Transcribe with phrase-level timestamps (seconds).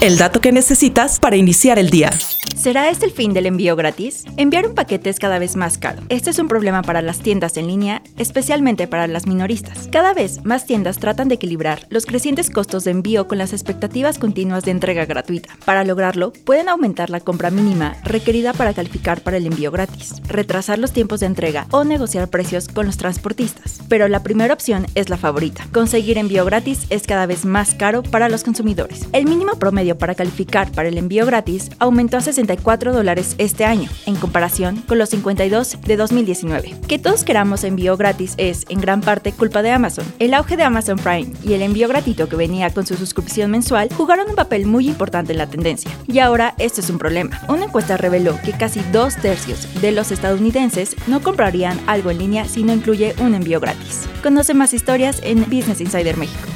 [0.00, 2.12] El dato que necesitas para iniciar el día.
[2.54, 4.24] ¿Será este el fin del envío gratis?
[4.36, 6.00] Enviar un paquete es cada vez más caro.
[6.08, 9.88] Este es un problema para las tiendas en línea, especialmente para las minoristas.
[9.90, 14.18] Cada vez más tiendas tratan de equilibrar los crecientes costos de envío con las expectativas
[14.18, 15.50] continuas de entrega gratuita.
[15.64, 20.78] Para lograrlo, pueden aumentar la compra mínima requerida para calificar para el envío gratis, retrasar
[20.78, 23.80] los tiempos de entrega o negociar precios con los transportistas.
[23.88, 25.66] Pero la primera opción es la favorita.
[25.72, 29.08] Conseguir envío gratis es cada vez más caro para los consumidores.
[29.12, 32.43] El mínimo promedio para calificar para el envío gratis aumentó a 60
[32.92, 36.74] dólares este año, en comparación con los 52 de 2019.
[36.86, 40.04] Que todos queramos envío gratis es, en gran parte, culpa de Amazon.
[40.18, 43.88] El auge de Amazon Prime y el envío gratuito que venía con su suscripción mensual
[43.96, 45.90] jugaron un papel muy importante en la tendencia.
[46.06, 47.40] Y ahora esto es un problema.
[47.48, 52.44] Una encuesta reveló que casi dos tercios de los estadounidenses no comprarían algo en línea
[52.46, 54.02] si no incluye un envío gratis.
[54.22, 56.48] Conoce más historias en Business Insider México.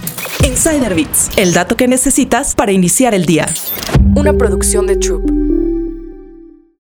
[0.44, 3.46] Insider Bits, el dato que necesitas para iniciar el día.
[4.14, 5.47] Una producción de Troop.